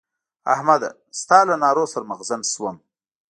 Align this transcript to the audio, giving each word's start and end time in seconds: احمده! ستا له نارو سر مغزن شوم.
احمده! 0.53 0.89
ستا 1.21 1.39
له 1.47 1.55
نارو 1.63 1.83
سر 1.93 2.03
مغزن 2.11 2.41
شوم. 2.53 2.75